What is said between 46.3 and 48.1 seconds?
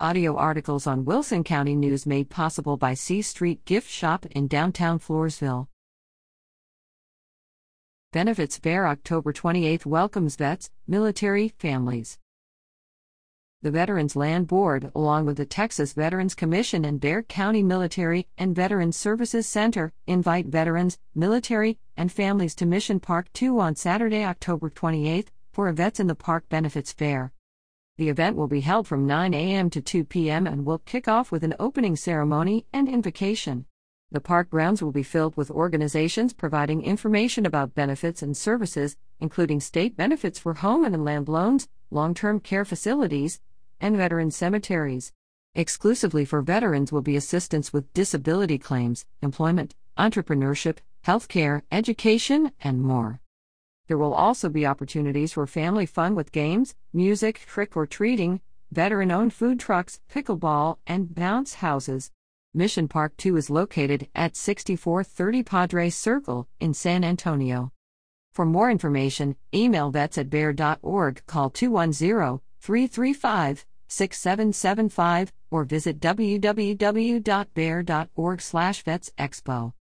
veterans will be assistance with